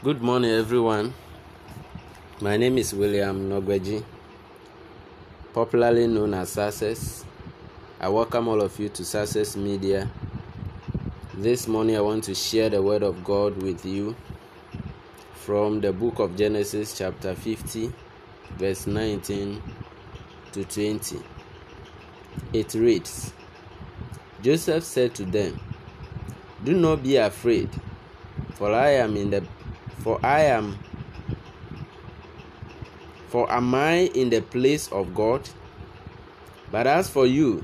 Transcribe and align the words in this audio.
Good 0.00 0.22
morning, 0.22 0.52
everyone. 0.52 1.12
My 2.40 2.56
name 2.56 2.78
is 2.78 2.94
William 2.94 3.50
Nogweji, 3.50 4.04
popularly 5.52 6.06
known 6.06 6.34
as 6.34 6.50
Success. 6.50 7.24
I 7.98 8.08
welcome 8.08 8.46
all 8.46 8.62
of 8.62 8.78
you 8.78 8.90
to 8.90 9.04
Success 9.04 9.56
Media. 9.56 10.08
This 11.34 11.66
morning, 11.66 11.96
I 11.96 12.00
want 12.00 12.22
to 12.24 12.34
share 12.36 12.70
the 12.70 12.80
Word 12.80 13.02
of 13.02 13.24
God 13.24 13.60
with 13.60 13.84
you 13.84 14.14
from 15.34 15.80
the 15.80 15.92
book 15.92 16.20
of 16.20 16.36
Genesis, 16.36 16.96
chapter 16.96 17.34
50, 17.34 17.92
verse 18.56 18.86
19 18.86 19.60
to 20.52 20.64
20. 20.64 21.18
It 22.52 22.72
reads 22.74 23.32
Joseph 24.42 24.84
said 24.84 25.16
to 25.16 25.24
them, 25.24 25.58
Do 26.62 26.72
not 26.72 27.02
be 27.02 27.16
afraid, 27.16 27.68
for 28.54 28.72
I 28.72 28.90
am 28.90 29.16
in 29.16 29.30
the 29.30 29.42
for 30.08 30.18
I 30.24 30.44
am 30.44 30.78
for 33.26 33.52
am 33.52 33.74
I 33.74 34.10
in 34.14 34.30
the 34.30 34.40
place 34.40 34.90
of 34.90 35.14
God? 35.14 35.46
But 36.72 36.86
as 36.86 37.10
for 37.10 37.26
you, 37.26 37.62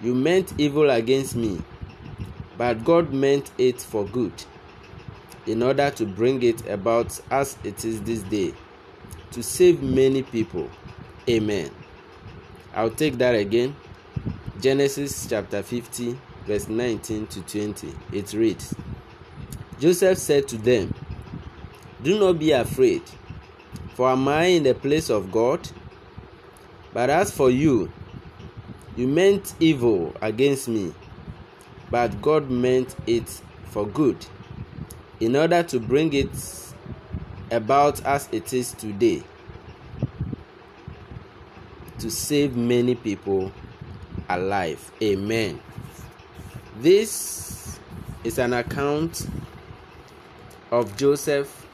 you 0.00 0.14
meant 0.14 0.54
evil 0.56 0.88
against 0.88 1.36
me, 1.36 1.60
but 2.56 2.82
God 2.86 3.12
meant 3.12 3.50
it 3.58 3.82
for 3.82 4.06
good, 4.06 4.32
in 5.46 5.62
order 5.62 5.90
to 5.90 6.06
bring 6.06 6.42
it 6.42 6.66
about 6.70 7.20
as 7.30 7.58
it 7.64 7.84
is 7.84 8.00
this 8.00 8.22
day, 8.22 8.54
to 9.32 9.42
save 9.42 9.82
many 9.82 10.22
people. 10.22 10.70
Amen. 11.28 11.70
I'll 12.74 12.88
take 12.88 13.18
that 13.18 13.34
again. 13.34 13.76
Genesis 14.58 15.26
chapter 15.28 15.62
50, 15.62 16.18
verse 16.46 16.66
19 16.68 17.26
to 17.26 17.42
20. 17.42 17.92
It 18.14 18.32
reads 18.32 18.74
Joseph 19.78 20.16
said 20.16 20.48
to 20.48 20.56
them, 20.56 20.94
Do 22.06 22.20
not 22.20 22.38
be 22.38 22.52
afraid, 22.52 23.02
for 23.94 24.08
am 24.08 24.28
I 24.28 24.44
in 24.44 24.62
the 24.62 24.76
place 24.76 25.10
of 25.10 25.32
God? 25.32 25.68
But 26.94 27.10
as 27.10 27.32
for 27.32 27.50
you, 27.50 27.92
you 28.94 29.08
meant 29.08 29.54
evil 29.58 30.14
against 30.22 30.68
me, 30.68 30.94
but 31.90 32.22
God 32.22 32.48
meant 32.48 32.94
it 33.08 33.28
for 33.70 33.88
good, 33.88 34.24
in 35.18 35.34
order 35.34 35.64
to 35.64 35.80
bring 35.80 36.12
it 36.12 36.30
about 37.50 38.00
as 38.04 38.28
it 38.30 38.52
is 38.52 38.70
today, 38.70 39.24
to 41.98 42.08
save 42.08 42.54
many 42.56 42.94
people 42.94 43.50
alive. 44.28 44.92
Amen. 45.02 45.60
This 46.78 47.80
is 48.22 48.38
an 48.38 48.52
account 48.52 49.26
of 50.70 50.96
Joseph 50.96 51.65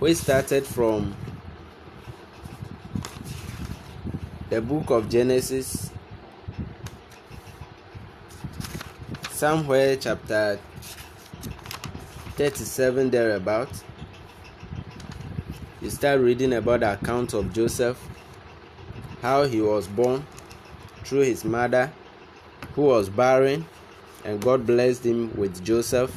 we 0.00 0.14
started 0.14 0.64
from 0.64 1.12
the 4.48 4.60
book 4.60 4.90
of 4.90 5.08
Genesis, 5.08 5.90
somewhere 9.30 9.96
chapter 9.96 10.60
37 12.36 13.10
thereabout. 13.10 13.68
You 15.82 15.90
start 15.90 16.20
reading 16.20 16.52
about 16.52 16.80
the 16.80 16.92
account 16.92 17.34
of 17.34 17.52
Joseph, 17.52 18.00
how 19.20 19.44
he 19.44 19.60
was 19.60 19.88
born 19.88 20.24
through 21.04 21.22
his 21.22 21.44
mother, 21.44 21.92
who 22.76 22.82
was 22.82 23.08
barren, 23.08 23.66
and 24.24 24.40
God 24.40 24.64
blessed 24.64 25.04
him 25.04 25.36
with 25.36 25.64
Joseph. 25.64 26.16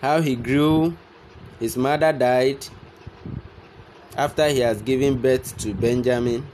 How 0.00 0.20
he 0.20 0.36
grew 0.36 0.96
his 1.60 1.76
mother 1.76 2.12
died 2.12 2.66
after 4.16 4.48
he 4.48 4.58
has 4.60 4.82
given 4.82 5.20
birth 5.20 5.56
to 5.58 5.72
Benjamin, 5.74 6.46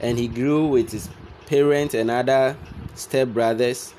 and 0.00 0.18
he 0.18 0.28
grew 0.28 0.66
with 0.66 0.90
his 0.90 1.08
parents 1.46 1.94
and 1.94 2.10
other 2.10 2.56
stepbrothers, 2.94 3.94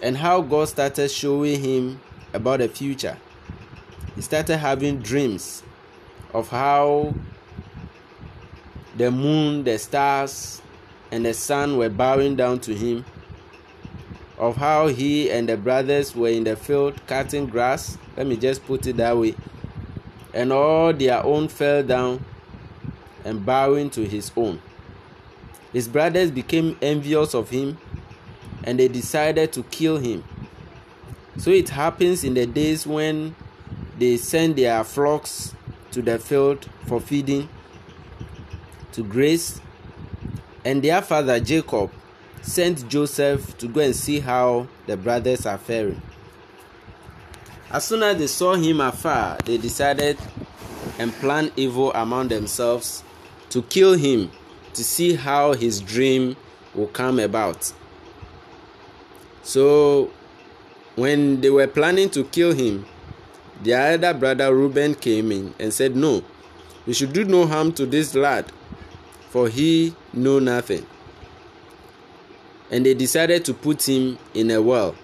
and 0.00 0.16
how 0.16 0.42
God 0.42 0.68
started 0.68 1.10
showing 1.10 1.60
him 1.60 2.00
about 2.32 2.60
the 2.60 2.68
future. 2.68 3.18
He 4.14 4.22
started 4.22 4.58
having 4.58 5.00
dreams 5.00 5.62
of 6.32 6.48
how 6.48 7.14
the 8.96 9.10
moon, 9.10 9.64
the 9.64 9.78
stars, 9.78 10.60
and 11.10 11.24
the 11.24 11.32
sun 11.34 11.78
were 11.78 11.88
bowing 11.88 12.36
down 12.36 12.60
to 12.60 12.74
him, 12.74 13.04
of 14.38 14.56
how 14.56 14.86
he 14.86 15.30
and 15.30 15.48
the 15.48 15.56
brothers 15.56 16.14
were 16.14 16.28
in 16.28 16.44
the 16.44 16.56
field 16.56 16.94
cutting 17.06 17.46
grass 17.46 17.98
let 18.18 18.26
me 18.26 18.36
just 18.36 18.66
put 18.66 18.84
it 18.88 18.96
that 18.96 19.16
way. 19.16 19.36
And 20.34 20.52
all 20.52 20.92
their 20.92 21.24
own 21.24 21.46
fell 21.46 21.84
down 21.84 22.24
and 23.24 23.46
bowing 23.46 23.90
to 23.90 24.04
his 24.04 24.32
own. 24.36 24.60
His 25.72 25.86
brothers 25.86 26.32
became 26.32 26.76
envious 26.82 27.32
of 27.32 27.48
him 27.50 27.78
and 28.64 28.76
they 28.76 28.88
decided 28.88 29.52
to 29.52 29.62
kill 29.62 29.98
him. 29.98 30.24
So 31.36 31.52
it 31.52 31.68
happens 31.68 32.24
in 32.24 32.34
the 32.34 32.44
days 32.44 32.88
when 32.88 33.36
they 34.00 34.16
send 34.16 34.56
their 34.56 34.82
flocks 34.82 35.54
to 35.92 36.02
the 36.02 36.18
field 36.18 36.68
for 36.86 37.00
feeding, 37.00 37.48
to 38.92 39.04
graze, 39.04 39.60
and 40.64 40.82
their 40.82 41.02
father 41.02 41.38
Jacob 41.38 41.92
sent 42.48 42.88
Joseph 42.88 43.56
to 43.58 43.68
go 43.68 43.80
and 43.80 43.94
see 43.94 44.20
how 44.20 44.66
the 44.86 44.96
brothers 44.96 45.46
are 45.46 45.58
faring. 45.58 46.00
As 47.70 47.84
soon 47.84 48.02
as 48.02 48.16
they 48.16 48.26
saw 48.26 48.54
him 48.54 48.80
afar, 48.80 49.36
they 49.44 49.58
decided 49.58 50.16
and 50.98 51.12
planned 51.14 51.52
evil 51.56 51.92
among 51.92 52.28
themselves 52.28 53.04
to 53.50 53.62
kill 53.62 53.94
him 53.94 54.30
to 54.74 54.82
see 54.82 55.14
how 55.14 55.52
his 55.52 55.80
dream 55.80 56.36
will 56.74 56.86
come 56.86 57.18
about. 57.18 57.72
So, 59.42 60.10
when 60.96 61.40
they 61.40 61.50
were 61.50 61.66
planning 61.66 62.10
to 62.10 62.24
kill 62.24 62.52
him, 62.52 62.86
the 63.62 63.74
other 63.74 64.14
brother 64.14 64.54
Reuben 64.54 64.94
came 64.94 65.32
in 65.32 65.54
and 65.58 65.72
said, 65.72 65.96
No, 65.96 66.22
we 66.86 66.92
should 66.92 67.12
do 67.12 67.24
no 67.24 67.46
harm 67.46 67.72
to 67.72 67.86
this 67.86 68.14
lad, 68.14 68.50
for 69.30 69.48
he 69.48 69.94
knew 70.12 70.40
nothing. 70.40 70.86
And 72.70 72.84
they 72.84 72.94
decided 72.94 73.44
to 73.46 73.54
put 73.54 73.88
him 73.88 74.18
in 74.34 74.50
a 74.50 74.60
well 74.60 74.94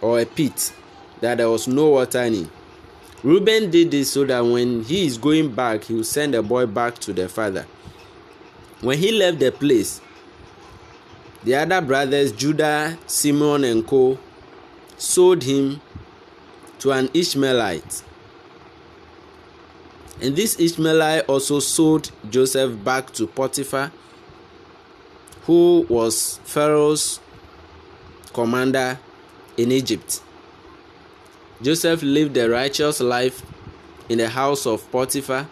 or 0.00 0.20
a 0.20 0.26
pit 0.26 0.72
that 1.20 1.38
there 1.38 1.48
was 1.48 1.68
no 1.68 1.90
water 1.90 2.22
in. 2.22 2.50
Reuben 3.22 3.70
did 3.70 3.90
this 3.90 4.12
so 4.12 4.24
that 4.24 4.40
when 4.40 4.82
he 4.82 5.06
is 5.06 5.16
going 5.16 5.54
back, 5.54 5.84
he 5.84 5.94
will 5.94 6.04
send 6.04 6.34
the 6.34 6.42
boy 6.42 6.66
back 6.66 6.98
to 6.98 7.12
the 7.12 7.28
father. 7.28 7.66
When 8.80 8.98
he 8.98 9.12
left 9.12 9.38
the 9.38 9.52
place, 9.52 10.00
the 11.44 11.54
other 11.54 11.80
brothers, 11.80 12.32
Judah, 12.32 12.98
Simeon, 13.06 13.64
and 13.64 13.86
Co., 13.86 14.18
sold 14.98 15.42
him 15.44 15.80
to 16.80 16.90
an 16.90 17.08
Ishmaelite. 17.14 18.02
And 20.20 20.34
this 20.34 20.58
Ishmaelite 20.58 21.28
also 21.28 21.60
sold 21.60 22.10
Joseph 22.28 22.82
back 22.84 23.12
to 23.14 23.26
Potiphar, 23.26 23.92
who 25.44 25.86
was 25.88 26.38
Pharaoh's 26.44 27.20
commander 28.32 28.98
in 29.56 29.72
Egypt. 29.72 30.20
Joseph 31.60 32.02
lived 32.02 32.36
a 32.36 32.48
righteous 32.48 33.00
life 33.00 33.42
in 34.08 34.18
the 34.18 34.28
house 34.28 34.66
of 34.66 34.90
Potiphar. 34.90 35.46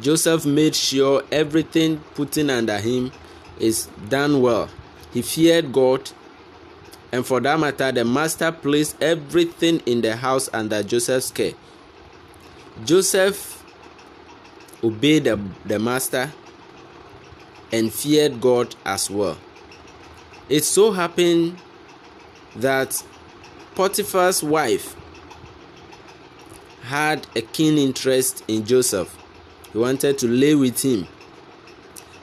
Joseph 0.00 0.46
made 0.46 0.74
sure 0.74 1.22
everything 1.32 1.98
putting 2.14 2.50
under 2.50 2.78
him 2.78 3.10
is 3.58 3.86
done 4.08 4.40
well. 4.40 4.68
He 5.12 5.22
feared 5.22 5.72
God, 5.72 6.10
and 7.10 7.26
for 7.26 7.40
that 7.40 7.58
matter, 7.58 7.90
the 7.90 8.04
master 8.04 8.52
placed 8.52 9.02
everything 9.02 9.80
in 9.80 10.00
the 10.02 10.16
house 10.16 10.48
under 10.52 10.82
Joseph's 10.82 11.30
care. 11.30 11.54
Joseph 12.84 13.64
obeyed 14.84 15.24
the, 15.24 15.40
the 15.64 15.78
master 15.78 16.32
and 17.72 17.92
feared 17.92 18.40
God 18.40 18.74
as 18.84 19.10
well. 19.10 19.38
It 20.48 20.64
so 20.64 20.92
happened 20.92 21.58
that 22.56 23.02
Potiphar's 23.74 24.42
wife 24.42 24.96
had 26.82 27.26
a 27.36 27.42
keen 27.42 27.76
interest 27.76 28.42
in 28.48 28.64
Joseph. 28.64 29.14
He 29.72 29.78
wanted 29.78 30.18
to 30.18 30.26
lay 30.26 30.54
with 30.54 30.82
him. 30.82 31.06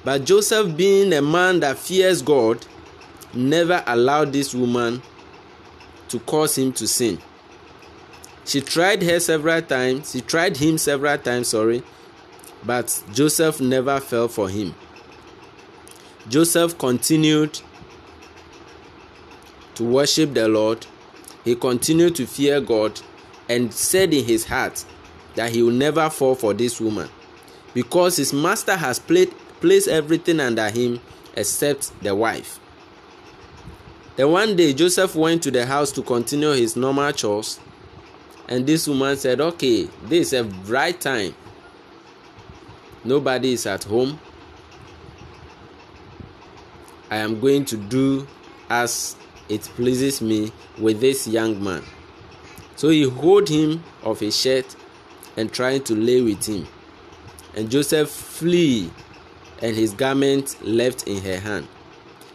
But 0.03 0.25
Joseph, 0.25 0.75
being 0.75 1.13
a 1.13 1.21
man 1.21 1.59
that 1.61 1.77
fears 1.77 2.21
God, 2.21 2.65
never 3.33 3.83
allowed 3.85 4.33
this 4.33 4.53
woman 4.55 5.01
to 6.09 6.19
cause 6.19 6.57
him 6.57 6.71
to 6.73 6.87
sin. 6.87 7.19
She 8.45 8.61
tried 8.61 9.01
her 9.03 9.19
several 9.19 9.61
times, 9.61 10.11
she 10.11 10.21
tried 10.21 10.57
him 10.57 10.77
several 10.77 11.17
times, 11.17 11.47
sorry, 11.49 11.83
but 12.63 13.03
Joseph 13.13 13.59
never 13.59 13.99
fell 13.99 14.27
for 14.27 14.49
him. 14.49 14.75
Joseph 16.27 16.77
continued 16.77 17.59
to 19.75 19.83
worship 19.83 20.33
the 20.33 20.47
Lord, 20.47 20.85
he 21.43 21.55
continued 21.55 22.15
to 22.15 22.25
fear 22.25 22.59
God 22.61 22.99
and 23.47 23.73
said 23.73 24.13
in 24.13 24.25
his 24.25 24.45
heart 24.45 24.83
that 25.35 25.51
he 25.51 25.61
will 25.61 25.71
never 25.71 26.09
fall 26.09 26.33
for 26.35 26.53
this 26.53 26.81
woman 26.81 27.09
because 27.73 28.17
his 28.17 28.33
master 28.33 28.75
has 28.75 28.97
played, 28.97 29.31
placed 29.59 29.87
everything 29.87 30.39
under 30.39 30.69
him 30.69 30.99
except 31.35 31.91
the 32.01 32.15
wife. 32.15 32.59
Then 34.15 34.31
one 34.31 34.55
day 34.55 34.73
Joseph 34.73 35.13
went 35.15 35.43
to 35.43 35.51
the 35.51 35.65
house 35.65 35.91
to 35.91 36.01
continue 36.01 36.51
his 36.51 36.75
normal 36.75 37.11
chores, 37.11 37.59
and 38.47 38.65
this 38.65 38.87
woman 38.87 39.17
said, 39.17 39.41
Okay, 39.41 39.89
this 40.03 40.31
is 40.31 40.33
a 40.33 40.43
right 40.71 40.99
time. 40.99 41.35
Nobody 43.03 43.53
is 43.53 43.65
at 43.65 43.83
home. 43.83 44.19
I 47.09 47.17
am 47.17 47.39
going 47.39 47.65
to 47.65 47.77
do 47.77 48.27
as 48.69 49.15
it 49.49 49.61
pleases 49.61 50.21
me 50.21 50.51
with 50.77 50.99
this 50.99 51.27
young 51.27 51.63
man. 51.63 51.83
So 52.75 52.89
he 52.89 53.03
hold 53.03 53.47
him 53.47 53.83
of 54.03 54.19
his 54.19 54.39
shirt 54.39 54.75
and 55.37 55.51
tried 55.51 55.85
to 55.85 55.95
lay 55.95 56.21
with 56.21 56.45
him. 56.45 56.67
And 57.55 57.69
Joseph 57.69 58.09
flee 58.09 58.91
and 59.61 59.75
his 59.75 59.93
garment 59.93 60.57
left 60.61 61.07
in 61.07 61.21
her 61.23 61.39
hand. 61.39 61.67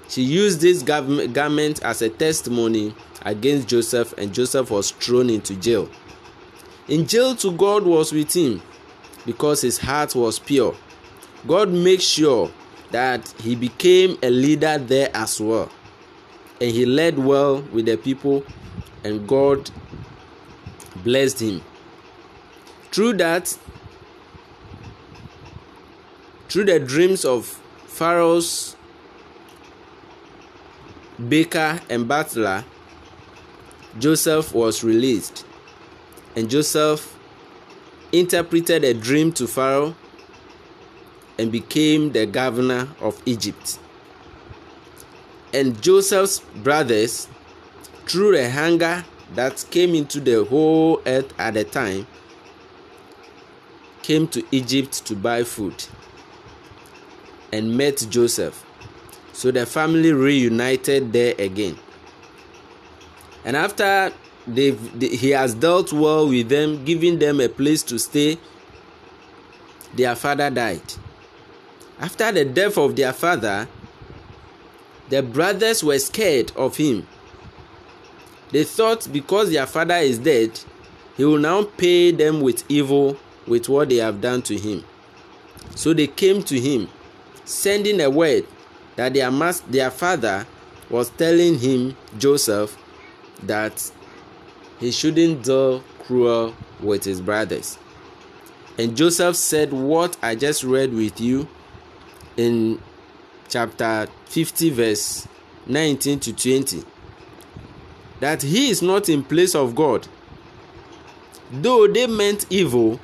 She 0.09 0.23
used 0.23 0.61
this 0.61 0.83
garment 0.83 1.83
as 1.83 2.03
a 2.03 2.09
testimony 2.09 2.95
against 3.23 3.69
Joseph, 3.69 4.13
and 4.19 4.35
Joseph 4.35 4.71
was 4.71 4.91
thrown 4.91 5.31
into 5.31 5.55
jail. 5.55 5.89
In 6.89 7.07
jail, 7.07 7.37
to 7.37 7.53
God 7.53 7.85
was 7.85 8.13
with 8.13 8.35
him 8.35 8.61
because 9.25 9.61
his 9.61 9.79
heart 9.79 10.15
was 10.15 10.39
pure. 10.39 10.75
God 11.47 11.71
made 11.71 12.03
sure 12.03 12.51
that 12.91 13.29
he 13.41 13.55
became 13.55 14.19
a 14.23 14.31
leader 14.31 14.79
there 14.79 15.11
as 15.15 15.41
well. 15.41 15.71
And 16.61 16.71
he 16.71 16.85
led 16.85 17.19
well 17.19 17.63
with 17.73 17.87
the 17.87 17.97
people, 17.97 18.45
and 19.05 19.27
God 19.27 19.71
blessed 20.97 21.41
him. 21.41 21.63
Through 22.91 23.15
that, 23.15 23.57
through 26.49 26.65
the 26.65 26.81
dreams 26.81 27.25
of 27.25 27.47
Pharaoh's 27.87 28.77
baker 31.29 31.81
and 31.89 32.09
butler, 32.09 32.65
Joseph 33.99 34.55
was 34.55 34.83
released. 34.83 35.45
And 36.37 36.51
Joseph 36.51 37.17
interpreted 38.13 38.85
a 38.85 38.95
dream 38.95 39.33
to 39.33 39.47
Pharaoh 39.47 39.95
and 41.41 41.51
became 41.51 42.13
the 42.13 42.27
governor 42.27 42.87
of 43.01 43.21
Egypt. 43.25 43.79
And 45.55 45.81
Joseph's 45.81 46.41
brothers, 46.41 47.29
through 48.05 48.37
the 48.37 48.51
hunger 48.51 49.03
that 49.35 49.65
came 49.71 49.95
into 49.95 50.21
the 50.21 50.45
whole 50.45 51.01
earth 51.07 51.33
at 51.41 51.55
the 51.55 51.65
time, 51.65 52.07
came 54.03 54.29
to 54.29 54.45
Egypt 54.51 55.07
to 55.07 55.17
buy 55.17 55.43
food 55.43 55.83
and 57.55 57.75
met 57.75 58.07
Joseph. 58.11 58.63
So 59.33 59.51
the 59.51 59.65
family 59.65 60.13
reunited 60.13 61.11
there 61.11 61.35
again. 61.39 61.79
And 63.47 63.57
after 63.57 64.13
they, 64.47 64.73
he 64.73 65.31
has 65.31 65.55
dealt 65.55 65.91
well 65.91 66.29
with 66.29 66.51
them, 66.51 66.85
giving 66.85 67.19
them 67.19 67.41
a 67.41 67.49
place 67.49 67.83
to 67.85 67.99
stay, 67.99 68.37
their 69.95 70.15
father 70.15 70.51
died. 70.51 70.83
After 72.01 72.33
the 72.33 72.47
death 72.47 72.79
of 72.79 72.97
their 72.97 73.13
father, 73.13 73.69
the 75.11 75.23
brothers 75.23 75.85
were 75.85 75.99
scared 75.99 76.51
of 76.57 76.79
him. 76.79 77.07
They 78.53 78.65
thought 78.65 79.07
because 79.13 79.53
their 79.53 79.67
father 79.67 79.97
is 79.97 80.19
dead, 80.19 80.59
he 81.19 81.25
will 81.27 81.39
now 81.39 81.65
pay 81.65 82.11
them 82.11 82.41
with 82.41 82.65
evil 82.71 83.19
with 83.47 83.69
what 83.69 83.91
they 83.91 83.97
have 83.97 84.23
done 84.23 84.41
to 84.43 84.57
him. 84.57 84.83
So 85.75 85.93
they 85.93 86.07
came 86.07 86.43
to 86.45 86.59
him 86.59 86.89
sending 87.45 88.01
a 88.01 88.09
word 88.09 88.47
that 88.97 89.13
their, 89.13 89.31
their 89.69 89.91
father 89.91 90.47
was 90.89 91.11
telling 91.11 91.59
him, 91.59 91.97
Joseph, 92.19 92.77
that 93.43 93.93
he 94.79 94.91
shouldn't 94.91 95.45
deal 95.45 95.85
cruel 95.99 96.55
with 96.81 97.05
his 97.05 97.21
brothers. 97.21 97.79
And 98.79 98.97
Joseph 98.97 99.37
said, 99.37 99.73
What 99.73 100.17
I 100.23 100.35
just 100.35 100.65
read 100.65 100.95
with 100.95 101.21
you 101.21 101.47
in 102.41 102.81
chapter 103.49 104.09
50, 104.27 104.71
verse 104.71 105.29
19 105.67 106.21
to 106.21 106.33
20, 106.33 106.83
that 108.21 108.43
he 108.43 108.71
is 108.71 108.81
not 108.81 109.09
in 109.09 109.23
place 109.23 109.55
of 109.55 109.75
God. 109.75 110.09
Though 111.53 111.87
they 111.87 112.07
meant 112.07 112.47
evil, 112.51 113.01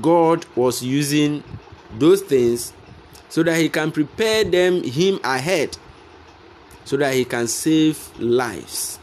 God 0.00 0.46
was 0.54 0.82
using 0.82 1.42
those 1.98 2.22
things 2.22 2.72
so 3.28 3.42
that 3.42 3.56
he 3.56 3.68
can 3.68 3.90
prepare 3.90 4.44
them 4.44 4.82
him 4.82 5.18
ahead 5.24 5.76
so 6.84 6.96
that 6.98 7.14
he 7.14 7.24
can 7.24 7.48
save 7.48 8.10
lives. 8.20 8.98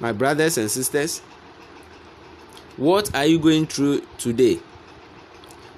My 0.00 0.12
brothers 0.12 0.58
and 0.58 0.70
sisters 0.70 1.22
what 2.76 3.14
are 3.14 3.24
you 3.24 3.38
going 3.38 3.66
through 3.66 4.02
today? 4.18 4.58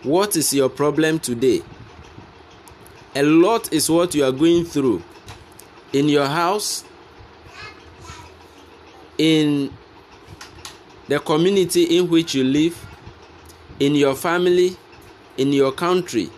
What 0.03 0.35
is 0.35 0.55
your 0.55 0.71
problem 0.71 1.19
today 1.19 1.61
a 3.17 3.23
lot 3.23 3.73
is 3.73 3.91
what 3.91 4.15
you 4.15 4.25
are 4.25 4.33
going 4.33 4.65
through 4.65 5.03
in 5.93 6.09
your 6.09 6.27
house 6.27 6.85
in 9.19 9.73
the 11.09 11.19
community 11.19 11.99
in 11.99 12.09
which 12.09 12.35
you 12.35 12.45
live 12.45 12.77
in 13.81 13.95
your 13.95 14.15
family 14.15 14.77
in 15.37 15.53
your 15.53 15.73
country 15.73 16.31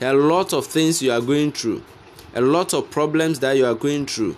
there 0.00 0.16
are 0.16 0.18
a 0.18 0.24
lot 0.24 0.54
of 0.54 0.64
things 0.64 1.02
you 1.02 1.12
are 1.12 1.20
going 1.20 1.52
through, 1.52 1.82
a 2.34 2.40
lot 2.40 2.72
of 2.72 2.90
problems 2.90 3.38
that 3.40 3.58
you 3.58 3.66
are 3.66 3.74
going 3.74 4.06
through. 4.06 4.34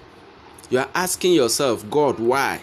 You 0.70 0.80
are 0.80 0.88
asking 0.92 1.34
yourself, 1.34 1.88
God, 1.88 2.18
why? 2.18 2.62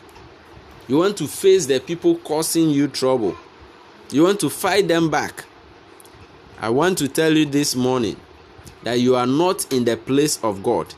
You 0.89 0.97
want 0.97 1.15
to 1.19 1.27
face 1.27 1.65
the 1.65 1.79
people 1.79 2.17
causing 2.17 2.69
you 2.69 2.89
trouble. 2.89 3.37
You 4.11 4.23
want 4.23 4.41
to 4.41 4.49
fight 4.49 4.89
them 4.89 5.09
back. 5.09 5.45
I 6.59 6.67
want 6.71 6.97
to 6.97 7.07
tell 7.07 7.31
you 7.31 7.45
this 7.45 7.73
morning 7.73 8.17
that 8.83 8.99
you 8.99 9.15
are 9.15 9.27
not 9.27 9.71
in 9.73 9.85
the 9.85 9.97
place 9.97 10.39
of 10.43 10.63
God. 10.63 10.93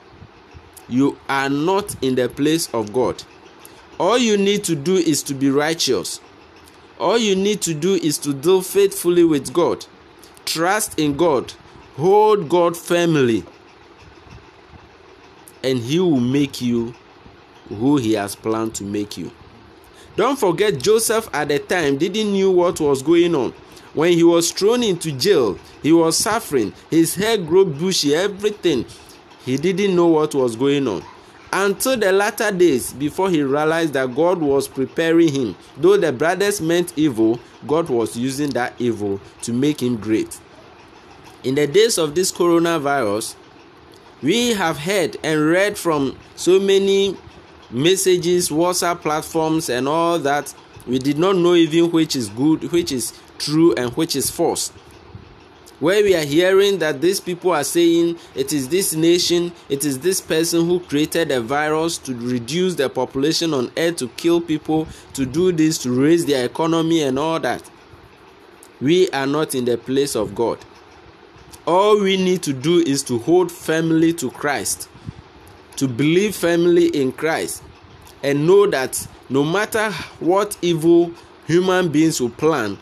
You 0.87 1.17
are 1.29 1.49
not 1.49 1.95
in 2.03 2.15
the 2.15 2.29
place 2.29 2.69
of 2.73 2.93
God. 2.93 3.23
All 3.99 4.17
you 4.17 4.37
need 4.37 4.63
to 4.65 4.75
do 4.75 4.95
is 4.95 5.23
to 5.23 5.33
be 5.33 5.49
righteous. 5.49 6.19
All 6.99 7.17
you 7.17 7.35
need 7.35 7.61
to 7.61 7.73
do 7.73 7.95
is 7.95 8.17
to 8.19 8.33
deal 8.33 8.61
faithfully 8.61 9.23
with 9.23 9.53
God. 9.53 9.85
Trust 10.45 10.99
in 10.99 11.15
God 11.17 11.53
Hold 11.97 12.47
God 12.47 12.77
firmly, 12.77 13.43
and 15.63 15.77
He 15.77 15.99
will 15.99 16.21
make 16.21 16.61
you 16.61 16.95
who 17.67 17.97
He 17.97 18.13
has 18.13 18.35
planned 18.35 18.73
to 18.75 18.83
make 18.83 19.17
you. 19.17 19.31
Don't 20.15 20.39
forget, 20.39 20.79
Joseph 20.79 21.29
at 21.33 21.49
the 21.49 21.59
time 21.59 21.97
didn't 21.97 22.31
knew 22.31 22.49
what 22.49 22.79
was 22.79 23.03
going 23.03 23.35
on. 23.35 23.53
When 23.93 24.13
he 24.13 24.23
was 24.23 24.51
thrown 24.51 24.83
into 24.83 25.11
jail, 25.11 25.57
he 25.83 25.91
was 25.91 26.17
suffering. 26.17 26.73
His 26.89 27.15
hair 27.15 27.37
grew 27.37 27.65
bushy, 27.65 28.15
everything. 28.15 28.85
He 29.45 29.57
didn't 29.57 29.95
know 29.95 30.07
what 30.07 30.35
was 30.35 30.55
going 30.55 30.87
on 30.87 31.03
until 31.53 31.97
the 31.97 32.11
latter 32.11 32.51
days 32.51 32.93
before 32.93 33.29
he 33.29 33.43
realized 33.43 33.93
that 33.93 34.15
God 34.15 34.39
was 34.39 34.67
preparing 34.67 35.29
him. 35.29 35.55
Though 35.77 35.97
the 35.97 36.13
brothers 36.13 36.61
meant 36.61 36.93
evil, 36.95 37.39
God 37.67 37.89
was 37.89 38.15
using 38.15 38.51
that 38.51 38.73
evil 38.79 39.19
to 39.43 39.53
make 39.53 39.81
him 39.81 39.97
great. 39.97 40.39
In 41.43 41.55
the 41.55 41.67
days 41.67 41.97
of 41.97 42.15
this 42.15 42.31
coronavirus, 42.31 43.35
we 44.21 44.53
have 44.53 44.77
heard 44.77 45.17
and 45.23 45.45
read 45.47 45.77
from 45.77 46.17
so 46.35 46.59
many 46.59 47.17
messages, 47.69 48.49
WhatsApp 48.49 49.01
platforms, 49.01 49.69
and 49.69 49.87
all 49.87 50.19
that. 50.19 50.53
We 50.85 50.99
did 50.99 51.17
not 51.17 51.35
know 51.35 51.55
even 51.55 51.91
which 51.91 52.15
is 52.15 52.29
good, 52.29 52.71
which 52.71 52.91
is 52.91 53.13
true, 53.41 53.73
and 53.75 53.91
which 53.93 54.15
is 54.15 54.29
false. 54.29 54.69
Where 55.79 56.03
we 56.03 56.15
are 56.15 56.23
hearing 56.23 56.77
that 56.79 57.01
these 57.01 57.19
people 57.19 57.51
are 57.51 57.63
saying 57.63 58.17
it 58.35 58.53
is 58.53 58.69
this 58.69 58.93
nation, 58.93 59.51
it 59.67 59.83
is 59.83 59.99
this 59.99 60.21
person 60.21 60.65
who 60.67 60.79
created 60.79 61.31
a 61.31 61.41
virus 61.41 61.97
to 61.99 62.13
reduce 62.13 62.75
the 62.75 62.87
population 62.87 63.53
on 63.53 63.71
earth, 63.77 63.97
to 63.97 64.07
kill 64.09 64.39
people, 64.39 64.87
to 65.13 65.25
do 65.25 65.51
this, 65.51 65.79
to 65.79 65.91
raise 65.91 66.25
their 66.25 66.45
economy, 66.45 67.01
and 67.01 67.17
all 67.17 67.39
that. 67.39 67.67
We 68.79 69.09
are 69.09 69.27
not 69.27 69.55
in 69.55 69.65
the 69.65 69.77
place 69.77 70.15
of 70.15 70.35
God 70.35 70.59
all 71.67 71.99
we 71.99 72.17
need 72.17 72.41
to 72.43 72.53
do 72.53 72.79
is 72.79 73.03
to 73.03 73.19
hold 73.19 73.51
firmly 73.51 74.13
to 74.13 74.31
Christ, 74.31 74.89
to 75.75 75.87
believe 75.87 76.35
firmly 76.35 76.87
in 76.87 77.11
Christ, 77.11 77.63
and 78.23 78.47
know 78.47 78.67
that 78.67 79.07
no 79.29 79.43
matter 79.43 79.91
what 80.19 80.57
evil 80.61 81.11
human 81.45 81.89
beings 81.89 82.19
will 82.19 82.29
plan, 82.29 82.77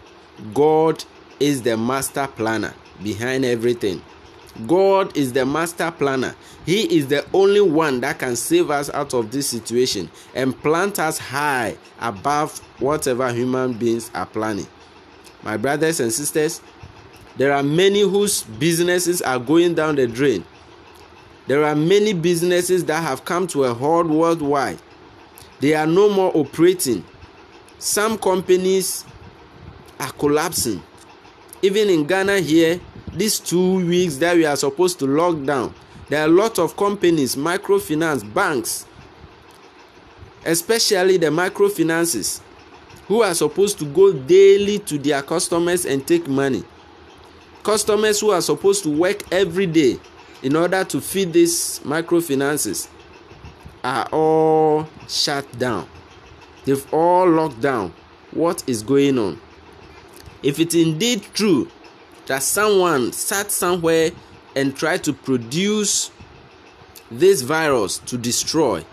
God 0.53 1.03
is 1.39 1.61
the 1.61 1.77
master 1.77 2.27
planner 2.27 2.73
behind 3.03 3.45
everything. 3.45 4.01
God 4.67 5.15
is 5.15 5.31
the 5.31 5.45
master 5.45 5.91
planner. 5.91 6.35
He 6.65 6.97
is 6.97 7.07
the 7.07 7.25
only 7.33 7.61
one 7.61 8.01
that 8.01 8.19
can 8.19 8.35
save 8.35 8.69
us 8.69 8.89
out 8.89 9.13
of 9.13 9.31
this 9.31 9.47
situation 9.47 10.09
and 10.35 10.59
plant 10.61 10.99
us 10.99 11.17
high 11.17 11.77
above 11.99 12.59
whatever 12.79 13.31
human 13.31 13.73
beings 13.73 14.11
are 14.13 14.25
planning. 14.25 14.67
My 15.43 15.55
brothers 15.55 15.99
and 15.99 16.11
sisters, 16.11 16.61
there 17.37 17.53
are 17.53 17.63
many 17.63 18.01
whose 18.01 18.43
businesses 18.43 19.21
are 19.21 19.39
going 19.39 19.75
down 19.75 19.95
the 19.95 20.07
drain. 20.07 20.43
There 21.47 21.63
are 21.63 21.75
many 21.75 22.13
businesses 22.13 22.83
that 22.85 23.01
have 23.01 23.23
come 23.23 23.47
to 23.47 23.63
a 23.63 23.73
halt 23.73 24.07
worldwide. 24.07 24.79
They 25.61 25.73
are 25.73 25.87
no 25.87 26.09
more 26.09 26.35
operating. 26.35 27.03
Some 27.79 28.17
companies 28.17 29.05
are 29.99 30.11
collapsing. 30.11 30.81
Even 31.61 31.89
in 31.89 32.05
Ghana 32.05 32.39
here, 32.39 32.79
these 33.13 33.39
two 33.39 33.85
weeks 33.85 34.15
that 34.17 34.35
we 34.35 34.45
are 34.45 34.55
supposed 34.55 34.99
to 34.99 35.07
lock 35.07 35.43
down, 35.43 35.73
there 36.07 36.21
are 36.21 36.25
a 36.25 36.31
lot 36.31 36.57
of 36.57 36.75
companies, 36.77 37.35
microfinance, 37.35 38.33
banks, 38.33 38.85
especially 40.45 41.17
the 41.17 41.27
microfinances, 41.27 42.41
who 43.07 43.21
are 43.23 43.33
supposed 43.33 43.77
to 43.79 43.85
go 43.85 44.13
daily 44.13 44.79
to 44.79 44.97
their 44.97 45.21
customers 45.21 45.85
and 45.85 46.05
take 46.07 46.27
money. 46.27 46.63
Customers 47.63 48.21
who 48.21 48.31
are 48.31 48.41
supposed 48.41 48.83
to 48.83 48.89
work 48.89 49.21
every 49.31 49.65
day 49.65 49.99
in 50.41 50.55
order 50.55 50.83
to 50.83 51.01
feed 51.01 51.33
these 51.33 51.79
microfinances 51.83 52.87
are 53.83 54.07
all 54.11 54.87
shut 55.07 55.45
down. 55.59 55.87
They've 56.65 56.93
all 56.93 57.29
locked 57.29 57.59
down. 57.61 57.93
What 58.31 58.63
is 58.67 58.83
going 58.83 59.17
on? 59.17 59.41
If 60.41 60.59
it's 60.59 60.75
indeed 60.75 61.25
true 61.33 61.69
that 62.27 62.43
someone 62.43 63.11
sat 63.11 63.51
somewhere 63.51 64.11
and 64.55 64.75
tried 64.75 65.03
to 65.05 65.13
produce 65.13 66.11
this 67.11 67.41
virus 67.41 67.97
to 67.99 68.17
destroy, 68.17 68.85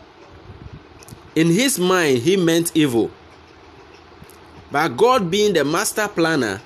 in 1.34 1.48
his 1.48 1.78
mind, 1.78 2.18
he 2.18 2.36
meant 2.36 2.72
evil. 2.74 3.10
But 4.72 4.96
God, 4.96 5.30
being 5.30 5.52
the 5.52 5.64
master 5.64 6.08
planner, 6.08 6.60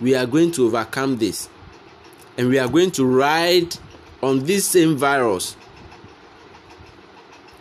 we 0.00 0.14
are 0.14 0.26
going 0.26 0.52
to 0.52 0.66
overcome 0.66 1.16
this. 1.16 1.48
And 2.36 2.48
we 2.48 2.58
are 2.58 2.68
going 2.68 2.90
to 2.92 3.04
ride 3.04 3.76
on 4.22 4.44
this 4.44 4.66
same 4.68 4.96
virus 4.96 5.56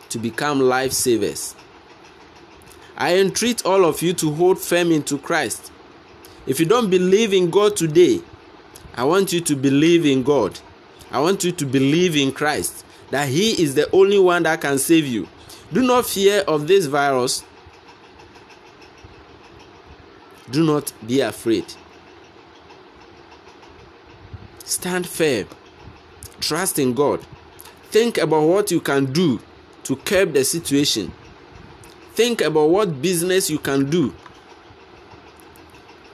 to 0.09 0.19
become 0.19 0.59
lifesavers. 0.59 1.55
I 2.97 3.17
entreat 3.17 3.65
all 3.65 3.85
of 3.85 4.01
you 4.01 4.13
to 4.13 4.31
hold 4.33 4.59
firm 4.59 4.91
into 4.91 5.17
Christ. 5.17 5.71
If 6.49 6.59
you 6.59 6.65
don't 6.65 6.89
believe 6.89 7.31
in 7.31 7.51
God 7.51 7.77
today, 7.77 8.21
I 8.95 9.03
want 9.03 9.31
you 9.31 9.39
to 9.39 9.55
believe 9.55 10.03
in 10.03 10.23
God. 10.23 10.59
I 11.11 11.19
want 11.21 11.43
you 11.43 11.51
to 11.51 11.63
believe 11.63 12.15
in 12.15 12.31
Christ, 12.31 12.83
that 13.11 13.29
He 13.29 13.61
is 13.61 13.75
the 13.75 13.87
only 13.91 14.17
one 14.17 14.41
that 14.43 14.59
can 14.59 14.79
save 14.79 15.05
you. 15.05 15.27
Do 15.71 15.83
not 15.83 16.07
fear 16.07 16.39
of 16.47 16.67
this 16.67 16.87
virus. 16.87 17.43
Do 20.49 20.63
not 20.65 20.91
be 21.05 21.21
afraid. 21.21 21.65
Stand 24.65 25.07
firm. 25.07 25.45
Trust 26.39 26.79
in 26.79 26.95
God. 26.95 27.23
Think 27.91 28.17
about 28.17 28.47
what 28.47 28.71
you 28.71 28.81
can 28.81 29.13
do 29.13 29.39
to 29.83 29.95
curb 29.97 30.33
the 30.33 30.43
situation. 30.43 31.11
Think 32.15 32.41
about 32.41 32.71
what 32.71 33.03
business 33.03 33.51
you 33.51 33.59
can 33.59 33.87
do. 33.87 34.15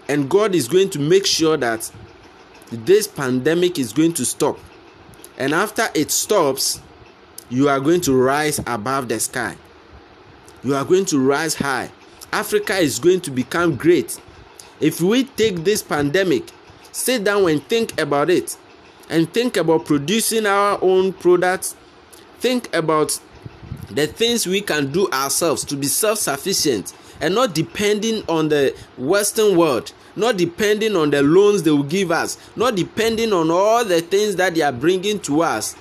And 0.08 0.30
God 0.30 0.56
is 0.56 0.68
going 0.68 0.90
to 0.92 1.00
make 1.00 1.26
sure 1.26 1.58
that 1.58 1.92
this 2.72 3.08
pandemic 3.08 3.80
is 3.80 3.94
going 3.94 4.14
to 4.14 4.26
stop. 4.26 4.60
And 5.38 5.54
after 5.54 5.88
it 5.94 6.12
stops, 6.12 6.82
you 7.50 7.70
are 7.70 7.80
going 7.80 8.02
to 8.02 8.14
rise 8.16 8.60
above 8.66 9.10
the 9.10 9.20
sky. 9.20 9.56
You 10.64 10.76
are 10.76 10.86
going 10.86 11.06
to 11.06 11.20
rise 11.20 11.56
high. 11.56 11.92
Africa 12.32 12.76
is 12.78 13.00
going 13.00 13.22
to 13.22 13.32
become 13.32 13.76
great. 13.76 14.20
If 14.80 15.02
we 15.02 15.24
take 15.24 15.64
this 15.64 15.82
pandemic, 15.82 16.52
sit 16.92 17.24
down 17.24 17.50
and 17.50 17.64
think 17.64 18.00
about 18.00 18.30
it, 18.30 18.58
and 19.10 19.32
think 19.32 19.58
about 19.58 19.86
producing 19.86 20.46
our 20.46 20.80
own 20.82 21.14
products, 21.14 21.76
think 22.40 22.74
about 22.76 23.20
the 23.92 24.08
things 24.08 24.48
we 24.48 24.62
can 24.62 24.92
do 24.92 25.10
ourselves 25.12 25.64
to 25.66 25.76
be 25.76 25.88
self 25.88 26.18
sufficient 26.18 26.94
and 27.26 27.34
not 27.34 27.56
depending 27.56 28.24
on 28.30 28.50
the 28.50 28.78
Western 29.00 29.58
world, 29.58 29.92
not 30.16 30.38
depending 30.38 30.96
on 30.96 31.10
the 31.10 31.24
loans 31.24 31.64
they 31.64 31.72
will 31.72 31.82
give 31.82 32.12
us, 32.12 32.38
not 32.56 32.76
depending 32.76 33.34
on 33.34 33.50
all 33.50 33.84
the 33.84 34.00
things 34.00 34.36
that 34.36 34.54
they 34.54 34.62
are 34.62 34.72
bringing 34.72 35.20
to 35.22 35.42
us, 35.42 35.76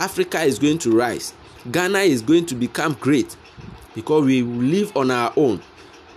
Africa 0.00 0.40
is 0.42 0.58
going 0.58 0.78
to 0.78 0.90
rise. 0.90 1.32
Ghana 1.70 2.00
is 2.00 2.22
going 2.22 2.44
to 2.46 2.56
become 2.56 2.94
great 2.94 3.36
because 3.94 4.24
we 4.24 4.42
live 4.42 4.96
on 4.96 5.12
our 5.12 5.32
own. 5.36 5.62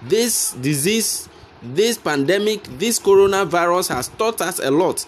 This 0.02 0.54
disease, 0.54 1.30
this 1.62 2.00
pandemic, 2.00 2.64
this 2.80 2.98
coronavirus 2.98 3.94
has 3.94 4.08
taught 4.08 4.42
us 4.42 4.58
a 4.58 4.72
lot. 4.72 5.06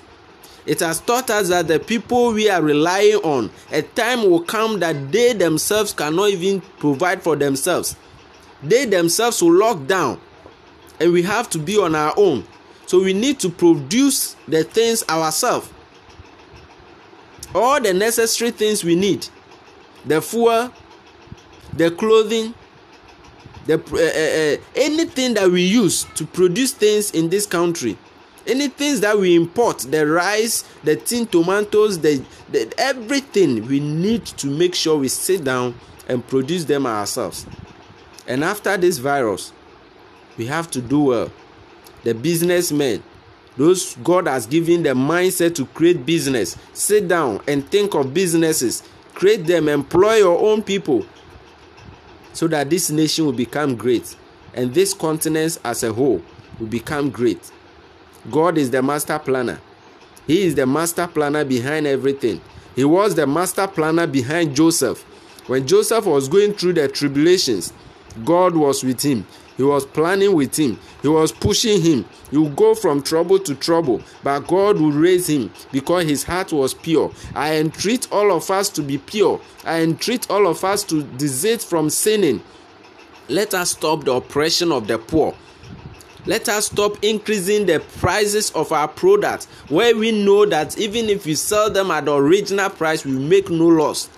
It 0.68 0.80
has 0.82 1.00
taught 1.00 1.32
us 1.32 1.50
that 1.50 1.68
the 1.68 1.80
people 1.80 2.34
we 2.34 2.52
are 2.52 2.62
relying 2.62 3.16
on, 3.24 3.50
a 3.72 3.82
time 3.82 4.30
will 4.30 4.42
come 4.42 4.80
that 4.82 5.12
they 5.12 5.34
themselves 5.34 5.92
cannot 5.92 6.30
even 6.30 6.62
provide 6.78 7.24
for 7.24 7.36
themselves. 7.36 7.96
They 8.64 8.86
themselves 8.86 9.42
will 9.42 9.54
lock 9.54 9.86
down, 9.88 10.20
and 11.00 11.12
we 11.12 11.22
have 11.24 11.50
to 11.52 11.60
be 11.60 11.78
on 11.78 11.96
our 11.96 12.14
own. 12.18 12.46
So 12.86 13.02
we 13.02 13.14
need 13.14 13.40
to 13.40 13.50
produce 13.50 14.36
the 14.48 14.64
things 14.64 15.04
ourselves. 15.10 15.70
All 17.54 17.82
the 17.82 17.94
necessary 17.94 18.52
things 18.52 18.84
we 18.84 18.96
need 18.96 19.28
the 20.06 20.22
fuel, 20.22 20.72
the 21.74 21.90
clothing, 21.90 22.54
the 23.66 23.76
uh, 23.76 24.60
uh, 24.60 24.64
anything 24.76 25.34
that 25.34 25.50
we 25.50 25.64
use 25.64 26.06
to 26.16 26.26
produce 26.26 26.72
things 26.72 27.12
in 27.12 27.30
this 27.30 27.46
country 27.46 27.98
any 28.48 28.68
things 28.68 29.02
that 29.02 29.18
we 29.18 29.36
import 29.36 29.80
the 29.80 30.06
rice 30.06 30.64
the 30.84 30.96
tin 30.96 31.26
tomatoes 31.26 32.00
the, 32.00 32.24
the 32.52 32.72
everything 32.78 33.66
we 33.68 33.80
need 33.80 34.26
to 34.26 34.48
make 34.48 34.76
sure 34.76 34.98
we 34.98 35.08
sit 35.08 35.44
down 35.44 35.74
and 36.08 36.26
produce 36.28 36.66
them 36.66 36.86
ourselves 36.86 37.46
and 38.28 38.44
after 38.44 38.78
this 38.78 38.98
virus 38.98 39.52
we 40.38 40.46
have 40.46 40.70
to 40.70 40.82
do 40.82 41.00
well 41.02 41.32
the 42.04 42.14
businessmen 42.14 43.02
those 43.58 43.96
god 44.04 44.28
has 44.28 44.46
given 44.46 44.84
the 44.84 44.90
mindset 44.90 45.56
to 45.56 45.66
create 45.68 46.06
business 46.06 46.58
sit 46.74 47.08
down 47.08 47.42
and 47.48 47.68
think 47.70 47.94
of 47.96 48.14
businesses 48.14 48.84
create 49.14 49.46
them 49.46 49.70
employ 49.70 50.16
your 50.16 50.40
own 50.40 50.62
people 50.62 51.06
so 52.34 52.48
that 52.48 52.70
this 52.70 52.90
nation 52.90 53.26
will 53.26 53.34
become 53.34 53.76
great 53.76 54.16
and 54.54 54.74
this 54.74 54.94
continent 54.94 55.58
as 55.64 55.84
a 55.84 55.94
whole 55.94 56.22
will 56.60 56.68
become 56.68 57.10
great 57.10 57.52
God 58.32 58.58
is 58.58 58.72
the 58.72 58.82
master 58.82 59.20
planner. 59.20 59.60
He 60.26 60.44
is 60.44 60.56
the 60.56 60.66
master 60.66 61.08
planner 61.08 61.46
behind 61.46 61.86
everything. 61.86 62.42
He 62.76 62.84
was 62.84 63.16
the 63.16 63.28
master 63.28 63.68
planner 63.68 64.08
behind 64.08 64.56
Joseph. 64.56 65.04
When 65.48 65.68
Joseph 65.68 66.06
was 66.06 66.28
going 66.28 66.54
through 66.54 66.74
the 66.74 66.88
tribulations, 66.88 67.72
God 68.24 68.56
was 68.56 68.84
with 68.84 69.02
him. 69.02 69.26
He 69.58 69.64
was 69.64 69.86
planning 69.86 70.34
with 70.34 70.58
him. 70.58 70.80
He 71.02 71.08
was 71.08 71.32
pushing 71.32 71.82
him. 71.82 72.06
He 72.30 72.50
go 72.50 72.76
from 72.76 73.02
trouble 73.02 73.40
to 73.40 73.56
trouble, 73.56 74.02
but 74.24 74.42
God 74.42 74.80
would 74.80 74.96
raise 74.96 75.30
him 75.30 75.52
because 75.72 76.06
his 76.06 76.24
heart 76.24 76.52
was 76.52 76.74
pure. 76.74 77.12
I 77.34 77.56
entreat 77.56 78.12
all 78.12 78.32
of 78.32 78.52
us 78.52 78.70
to 78.70 78.82
be 78.82 78.98
pure. 78.98 79.40
I 79.64 79.82
entreat 79.82 80.30
all 80.30 80.48
of 80.48 80.64
us 80.64 80.84
to 80.86 81.04
desist 81.04 81.70
from 81.70 81.90
sinning. 81.90 82.42
Let 83.30 83.54
us 83.54 83.72
stop 83.72 84.04
the 84.04 84.14
oppression 84.14 84.72
of 84.72 84.88
the 84.88 84.98
poor. 84.98 85.36
Let 86.28 86.50
us 86.50 86.66
stop 86.66 86.98
increasing 87.04 87.68
the 87.68 87.80
prices 88.00 88.50
of 88.52 88.72
our 88.72 88.88
products 88.88 89.46
where 89.70 89.96
we 89.96 90.12
know 90.12 90.46
that 90.48 90.78
even 90.78 91.08
if 91.08 91.26
we 91.26 91.36
sell 91.36 91.70
them 91.70 91.92
at 91.92 92.06
the 92.06 92.16
original 92.16 92.70
price, 92.70 93.06
we 93.06 93.12
make 93.12 93.50
no 93.50 93.68
loss. 93.68 94.10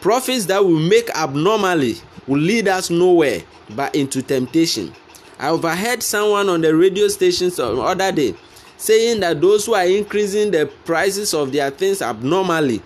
Profits 0.00 0.46
that 0.46 0.64
we 0.64 0.74
make 0.88 1.10
abnormally 1.10 1.96
will 2.26 2.40
lead 2.40 2.68
us 2.68 2.90
nowhere 2.90 3.42
but 3.70 3.94
into 3.94 4.22
temptation. 4.22 4.92
I 5.38 5.48
overheard 5.48 6.02
someone 6.02 6.48
on 6.48 6.60
the 6.60 6.74
radio 6.74 7.08
station 7.08 7.50
the 7.50 7.80
other 7.80 8.12
day 8.12 8.34
saying 8.76 9.20
that 9.20 9.40
those 9.40 9.66
who 9.66 9.74
are 9.74 9.86
increasing 9.86 10.50
the 10.50 10.66
prices 10.84 11.34
of 11.34 11.52
their 11.52 11.70
things 11.70 12.00
abnormally, 12.00 12.80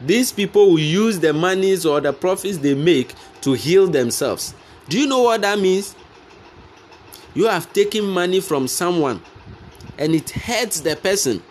these 0.00 0.32
people 0.32 0.70
will 0.70 0.78
use 0.78 1.20
the 1.20 1.32
monies 1.32 1.86
or 1.86 2.00
the 2.00 2.12
profits 2.12 2.58
they 2.58 2.74
make 2.74 3.14
to 3.40 3.52
heal 3.52 3.86
themselves. 3.86 4.54
Do 4.88 4.98
you 4.98 5.06
know 5.06 5.22
what 5.22 5.42
that 5.42 5.58
means? 5.60 5.94
you 7.34 7.46
have 7.46 7.72
taken 7.72 8.06
money 8.06 8.40
from 8.40 8.68
someone 8.68 9.20
and 9.98 10.14
it 10.14 10.30
hurts 10.30 10.80
the 10.80 10.96
person 10.96 11.42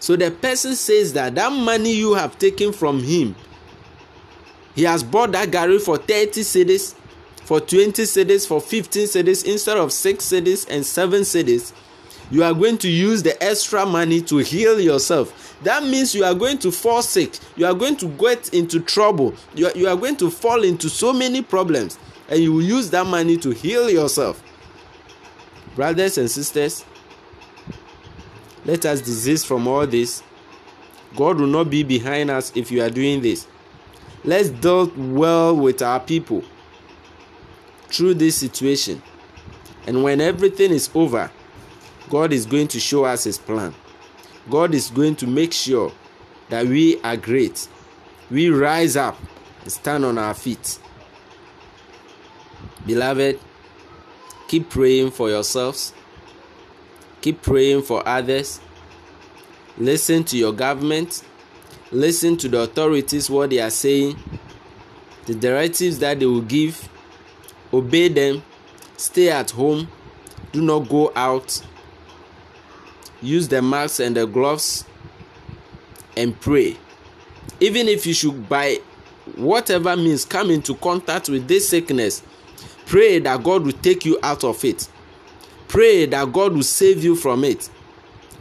so 0.00 0.16
the 0.16 0.30
person 0.30 0.74
says 0.74 1.12
that 1.12 1.34
that 1.34 1.52
money 1.52 1.92
you 1.92 2.14
have 2.14 2.38
taken 2.38 2.72
from 2.72 3.02
him 3.02 3.34
he 4.80 4.86
has 4.86 5.02
bought 5.02 5.30
that 5.32 5.50
garri 5.50 5.78
for 5.78 5.98
30 5.98 6.40
cedis 6.40 6.94
for 7.44 7.60
20 7.60 8.02
cedis 8.02 8.48
for 8.48 8.62
15 8.62 9.06
cedis 9.08 9.44
instead 9.44 9.76
of 9.76 9.92
6 9.92 10.24
cedis 10.24 10.66
and 10.70 10.86
7 10.86 11.20
cedis 11.20 11.74
you 12.30 12.42
are 12.44 12.54
going 12.54 12.78
to 12.78 12.88
use 12.88 13.22
the 13.22 13.42
extra 13.42 13.84
money 13.84 14.20
to 14.22 14.38
heal 14.38 14.80
yourself. 14.80 15.58
That 15.64 15.82
means 15.82 16.14
you 16.14 16.24
are 16.24 16.34
going 16.34 16.58
to 16.58 16.70
fall 16.70 17.02
sick. 17.02 17.36
You 17.56 17.66
are 17.66 17.74
going 17.74 17.96
to 17.96 18.06
get 18.06 18.54
into 18.54 18.78
trouble. 18.78 19.34
You 19.54 19.66
are, 19.66 19.72
you 19.74 19.88
are 19.88 19.96
going 19.96 20.16
to 20.18 20.30
fall 20.30 20.62
into 20.62 20.88
so 20.88 21.12
many 21.12 21.42
problems. 21.42 21.98
And 22.28 22.40
you 22.40 22.52
will 22.52 22.62
use 22.62 22.88
that 22.90 23.06
money 23.06 23.36
to 23.38 23.50
heal 23.50 23.90
yourself. 23.90 24.40
Brothers 25.74 26.18
and 26.18 26.30
sisters, 26.30 26.84
let 28.64 28.86
us 28.86 29.00
desist 29.00 29.48
from 29.48 29.66
all 29.66 29.86
this. 29.86 30.22
God 31.16 31.40
will 31.40 31.48
not 31.48 31.68
be 31.68 31.82
behind 31.82 32.30
us 32.30 32.52
if 32.54 32.70
you 32.70 32.80
are 32.80 32.90
doing 32.90 33.20
this. 33.20 33.48
Let's 34.24 34.50
deal 34.50 34.92
well 34.96 35.56
with 35.56 35.80
our 35.82 36.00
people 36.00 36.44
through 37.88 38.14
this 38.14 38.36
situation. 38.36 39.02
And 39.86 40.02
when 40.02 40.20
everything 40.20 40.72
is 40.72 40.90
over, 40.94 41.30
God 42.10 42.32
is 42.32 42.44
going 42.44 42.68
to 42.68 42.80
show 42.80 43.04
us 43.04 43.24
His 43.24 43.38
plan. 43.38 43.74
God 44.50 44.74
is 44.74 44.90
going 44.90 45.16
to 45.16 45.26
make 45.26 45.52
sure 45.52 45.92
that 46.50 46.66
we 46.66 47.00
are 47.02 47.16
great. 47.16 47.68
We 48.30 48.50
rise 48.50 48.96
up 48.96 49.18
and 49.62 49.72
stand 49.72 50.04
on 50.04 50.18
our 50.18 50.34
feet. 50.34 50.78
Beloved, 52.86 53.38
keep 54.48 54.68
praying 54.68 55.12
for 55.12 55.28
yourselves, 55.28 55.92
keep 57.20 57.42
praying 57.42 57.82
for 57.82 58.06
others. 58.06 58.60
Listen 59.78 60.24
to 60.24 60.36
your 60.36 60.52
government, 60.52 61.22
listen 61.92 62.36
to 62.38 62.48
the 62.48 62.60
authorities, 62.60 63.28
what 63.28 63.50
they 63.50 63.60
are 63.60 63.70
saying, 63.70 64.16
the 65.26 65.34
directives 65.34 65.98
that 65.98 66.20
they 66.20 66.26
will 66.26 66.40
give, 66.42 66.88
obey 67.72 68.08
them, 68.08 68.42
stay 68.96 69.30
at 69.30 69.50
home, 69.50 69.88
do 70.52 70.62
not 70.62 70.88
go 70.88 71.12
out, 71.14 71.62
use 73.22 73.48
the 73.48 73.60
masks 73.60 74.00
and 74.00 74.16
the 74.16 74.26
gloves, 74.26 74.84
and 76.16 76.38
pray. 76.40 76.76
Even 77.60 77.88
if 77.88 78.06
you 78.06 78.14
should, 78.14 78.48
by 78.48 78.78
whatever 79.36 79.96
means, 79.96 80.24
come 80.24 80.50
into 80.50 80.74
contact 80.76 81.28
with 81.28 81.46
this 81.46 81.68
sickness, 81.68 82.22
pray 82.86 83.18
that 83.18 83.42
God 83.42 83.64
will 83.64 83.72
take 83.72 84.04
you 84.04 84.18
out 84.22 84.44
of 84.44 84.64
it. 84.64 84.88
Pray 85.68 86.06
that 86.06 86.32
God 86.32 86.54
will 86.54 86.62
save 86.62 87.04
you 87.04 87.14
from 87.14 87.44
it. 87.44 87.70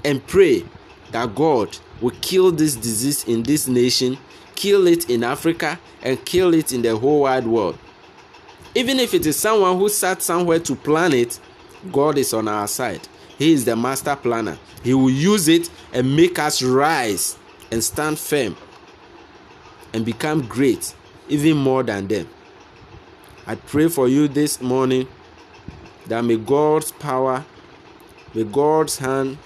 And 0.03 0.25
pray 0.25 0.65
that 1.11 1.35
God 1.35 1.77
will 2.01 2.13
kill 2.21 2.51
this 2.51 2.75
disease 2.75 3.25
in 3.25 3.43
this 3.43 3.67
nation, 3.67 4.17
kill 4.55 4.87
it 4.87 5.09
in 5.09 5.23
Africa, 5.23 5.79
and 6.01 6.23
kill 6.25 6.53
it 6.53 6.71
in 6.71 6.81
the 6.81 6.95
whole 6.95 7.21
wide 7.21 7.45
world. 7.45 7.77
Even 8.75 8.99
if 8.99 9.13
it 9.13 9.25
is 9.25 9.35
someone 9.35 9.77
who 9.77 9.89
sat 9.89 10.21
somewhere 10.21 10.59
to 10.59 10.75
plan 10.75 11.13
it, 11.13 11.39
God 11.91 12.17
is 12.17 12.33
on 12.33 12.47
our 12.47 12.67
side. 12.67 13.07
He 13.37 13.53
is 13.53 13.65
the 13.65 13.75
master 13.75 14.15
planner. 14.15 14.57
He 14.83 14.93
will 14.93 15.09
use 15.09 15.47
it 15.47 15.69
and 15.93 16.15
make 16.15 16.37
us 16.39 16.61
rise 16.61 17.37
and 17.71 17.83
stand 17.83 18.19
firm 18.19 18.55
and 19.93 20.05
become 20.05 20.45
great, 20.47 20.93
even 21.27 21.57
more 21.57 21.83
than 21.83 22.07
them. 22.07 22.29
I 23.47 23.55
pray 23.55 23.87
for 23.87 24.07
you 24.07 24.27
this 24.27 24.61
morning 24.61 25.07
that 26.07 26.23
may 26.23 26.37
God's 26.37 26.91
power, 26.91 27.43
may 28.33 28.43
God's 28.43 28.97
hand 28.97 29.37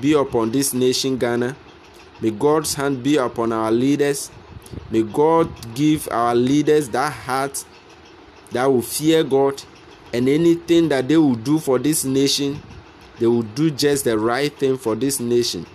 be 0.00 0.12
upon 0.12 0.52
this 0.52 0.72
nation, 0.72 1.16
Ghana. 1.16 1.56
May 2.20 2.30
God's 2.30 2.74
hand 2.74 3.02
be 3.02 3.16
upon 3.16 3.52
our 3.52 3.70
leaders. 3.70 4.30
May 4.90 5.02
God 5.02 5.48
give 5.74 6.08
our 6.10 6.34
leaders 6.34 6.88
that 6.90 7.12
heart 7.12 7.64
that 8.50 8.66
will 8.66 8.82
fear 8.82 9.22
God 9.22 9.62
and 10.12 10.28
anything 10.28 10.88
that 10.88 11.08
they 11.08 11.16
will 11.16 11.34
do 11.34 11.58
for 11.58 11.78
this 11.78 12.04
nation, 12.04 12.60
they 13.18 13.26
will 13.26 13.42
do 13.42 13.70
just 13.70 14.04
the 14.04 14.18
right 14.18 14.52
thing 14.56 14.76
for 14.76 14.94
this 14.94 15.20
nation. 15.20 15.66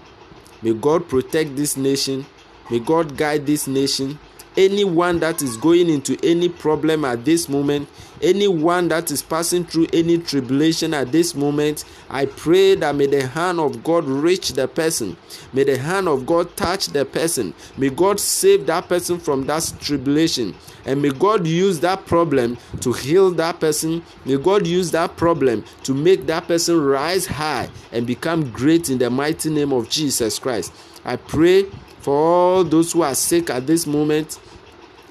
May 0.62 0.74
God 0.74 1.08
protect 1.08 1.56
this 1.56 1.78
nation. 1.78 2.26
May 2.70 2.80
God 2.80 3.18
guide 3.18 3.46
this 3.46 3.68
nation 3.68 4.18
anyone 4.58 5.20
that 5.20 5.42
is 5.42 5.58
going 5.58 5.90
into 5.90 6.18
any 6.24 6.50
problem 6.50 7.06
at 7.06 7.26
this 7.26 7.50
moment, 7.50 7.88
anyone 8.22 8.88
that 8.88 9.12
is 9.12 9.22
passing 9.22 9.66
through 9.66 9.88
any 9.94 10.18
tribulation 10.18 10.94
at 10.94 11.12
this 11.12 11.36
moment, 11.36 11.86
I 12.10 12.26
pray 12.26 12.76
that 12.76 12.96
may 12.96 13.08
the 13.08 13.28
hand 13.28 13.60
of 13.60 13.84
God 13.84 14.06
reach 14.06 14.54
the 14.54 14.68
person. 14.68 15.18
May 15.52 15.64
the 15.64 15.78
hand 15.78 16.08
of 16.08 16.26
God 16.26 16.56
touch 16.56 16.88
the 16.88 17.06
person. 17.06 17.54
May 17.78 17.90
God 17.90 18.20
save 18.20 18.66
that 18.68 18.88
person 18.88 19.20
from 19.20 19.46
that 19.48 19.74
tribulation. 19.80 20.56
And 20.86 21.02
may 21.02 21.12
God 21.12 21.48
use 21.48 21.80
that 21.82 22.06
problem 22.06 22.58
to 22.82 22.92
heal 22.92 23.32
that 23.32 23.60
person. 23.60 24.04
May 24.26 24.38
God 24.38 24.68
use 24.68 24.92
that 24.92 25.16
problem 25.16 25.64
to 25.84 25.94
make 25.94 26.26
that 26.28 26.48
person 26.48 26.80
rise 26.82 27.26
high 27.26 27.70
and 27.92 28.06
become 28.06 28.52
great 28.52 28.90
in 28.90 28.98
the 28.98 29.10
mighty 29.10 29.50
name 29.50 29.72
of 29.72 29.90
Jesus 29.90 30.40
Christ. 30.40 30.74
I 31.06 31.16
pray 31.16 31.66
for 32.04 32.14
all 32.14 32.64
those 32.64 32.92
who 32.92 33.02
are 33.02 33.16
sick 33.16 33.50
at 33.50 33.66
this 33.66 33.88
moment 33.88 34.38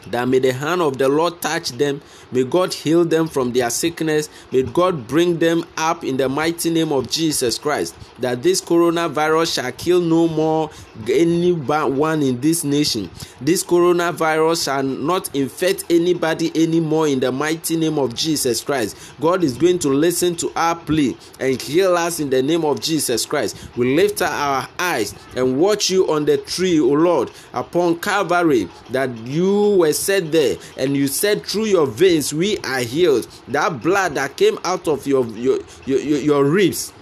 that 0.08 0.28
may 0.28 0.38
the 0.38 0.52
hand 0.52 0.82
of 0.82 0.98
the 0.98 1.08
Lord 1.08 1.40
touch 1.40 1.70
them. 1.70 2.02
May 2.32 2.44
God 2.44 2.72
heal 2.72 3.04
them 3.04 3.28
from 3.28 3.52
their 3.52 3.68
sickness. 3.68 4.30
May 4.50 4.62
God 4.62 5.06
bring 5.06 5.38
them 5.38 5.64
up 5.76 6.02
in 6.02 6.16
the 6.16 6.28
mighty 6.28 6.70
name 6.70 6.90
of 6.90 7.10
Jesus 7.10 7.58
Christ. 7.58 7.94
That 8.20 8.42
this 8.42 8.60
coronavirus 8.60 9.54
shall 9.54 9.72
kill 9.72 10.00
no 10.00 10.28
more 10.28 10.70
anyone 11.08 12.22
in 12.22 12.40
this 12.40 12.64
nation. 12.64 13.10
This 13.40 13.62
coronavirus 13.62 14.64
shall 14.64 14.82
not 14.82 15.34
infect 15.34 15.84
anybody 15.90 16.50
anymore 16.54 17.08
in 17.08 17.20
the 17.20 17.30
mighty 17.30 17.76
name 17.76 17.98
of 17.98 18.14
Jesus 18.14 18.62
Christ. 18.62 18.96
God 19.20 19.44
is 19.44 19.58
going 19.58 19.78
to 19.80 19.88
listen 19.88 20.34
to 20.36 20.50
our 20.56 20.74
plea 20.76 21.16
and 21.38 21.60
heal 21.60 21.96
us 21.96 22.18
in 22.18 22.30
the 22.30 22.42
name 22.42 22.64
of 22.64 22.80
Jesus 22.80 23.26
Christ. 23.26 23.56
We 23.76 23.94
lift 23.94 24.22
our 24.22 24.68
eyes 24.78 25.14
and 25.36 25.60
watch 25.60 25.90
you 25.90 26.10
on 26.10 26.24
the 26.24 26.38
tree, 26.38 26.80
O 26.80 26.88
Lord, 26.88 27.30
upon 27.52 27.98
Calvary, 28.00 28.68
that 28.90 29.10
you 29.18 29.76
were 29.76 29.92
set 29.92 30.32
there, 30.32 30.56
and 30.78 30.96
you 30.96 31.08
said 31.08 31.44
through 31.44 31.64
your 31.64 31.86
veins 31.86 32.21
we 32.30 32.58
are 32.58 32.80
healed. 32.80 33.26
That 33.48 33.80
blood 33.80 34.16
that 34.16 34.36
came 34.36 34.58
out 34.64 34.86
of 34.86 35.06
your 35.06 35.26
your 35.28 35.60
your, 35.86 35.98
your 36.00 36.44
ribs 36.44 36.92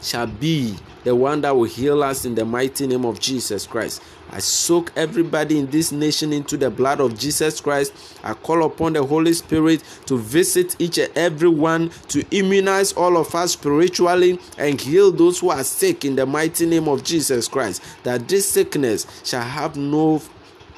shall 0.00 0.28
be 0.28 0.76
the 1.04 1.16
one 1.16 1.40
that 1.40 1.56
will 1.56 1.64
heal 1.64 2.02
us 2.02 2.24
in 2.24 2.34
the 2.34 2.44
mighty 2.44 2.86
name 2.86 3.04
of 3.04 3.18
Jesus 3.18 3.66
Christ. 3.66 4.02
I 4.30 4.38
soak 4.38 4.92
everybody 4.96 5.58
in 5.58 5.66
this 5.70 5.90
nation 5.90 6.32
into 6.32 6.56
the 6.56 6.70
blood 6.70 7.00
of 7.00 7.18
Jesus 7.18 7.60
Christ. 7.60 7.92
I 8.22 8.34
call 8.34 8.64
upon 8.64 8.92
the 8.92 9.04
Holy 9.04 9.32
Spirit 9.32 9.82
to 10.06 10.18
visit 10.18 10.76
each 10.78 10.98
and 10.98 11.10
every 11.16 11.48
one, 11.48 11.90
to 12.08 12.24
immunize 12.30 12.92
all 12.92 13.16
of 13.16 13.34
us 13.34 13.52
spiritually 13.52 14.38
and 14.56 14.80
heal 14.80 15.10
those 15.10 15.40
who 15.40 15.50
are 15.50 15.64
sick 15.64 16.04
in 16.04 16.16
the 16.16 16.26
mighty 16.26 16.66
name 16.66 16.86
of 16.86 17.02
Jesus 17.02 17.48
Christ. 17.48 17.82
That 18.04 18.28
this 18.28 18.48
sickness 18.48 19.06
shall 19.24 19.42
have 19.42 19.76
no 19.76 20.22